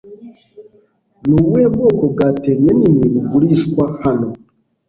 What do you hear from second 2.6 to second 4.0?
Ninini bugurishwa